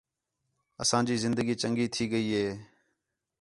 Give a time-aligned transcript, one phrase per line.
[0.81, 2.49] اسانجی زندگی چَنڳی تھی ڳئی ہئی